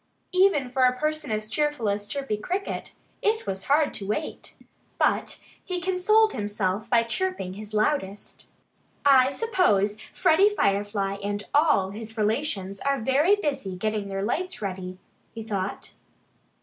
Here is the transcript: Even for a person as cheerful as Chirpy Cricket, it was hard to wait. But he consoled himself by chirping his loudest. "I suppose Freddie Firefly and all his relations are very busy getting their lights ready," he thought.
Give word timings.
Even 0.31 0.71
for 0.71 0.83
a 0.85 0.97
person 0.97 1.29
as 1.29 1.47
cheerful 1.47 1.87
as 1.87 2.07
Chirpy 2.07 2.35
Cricket, 2.35 2.95
it 3.21 3.45
was 3.45 3.65
hard 3.65 3.93
to 3.93 4.07
wait. 4.07 4.55
But 4.97 5.39
he 5.63 5.79
consoled 5.79 6.33
himself 6.33 6.89
by 6.89 7.03
chirping 7.03 7.53
his 7.53 7.71
loudest. 7.71 8.47
"I 9.05 9.29
suppose 9.29 9.99
Freddie 10.11 10.49
Firefly 10.55 11.17
and 11.23 11.43
all 11.53 11.91
his 11.91 12.17
relations 12.17 12.79
are 12.79 12.97
very 12.99 13.35
busy 13.35 13.75
getting 13.75 14.07
their 14.09 14.23
lights 14.23 14.59
ready," 14.59 14.97
he 15.35 15.43
thought. 15.43 15.93